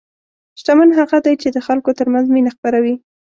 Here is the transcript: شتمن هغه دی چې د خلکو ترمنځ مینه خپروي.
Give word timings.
شتمن 0.59 0.89
هغه 0.99 1.17
دی 1.25 1.33
چې 1.41 1.47
د 1.51 1.57
خلکو 1.67 1.89
ترمنځ 1.99 2.25
مینه 2.33 2.51
خپروي. 2.55 2.95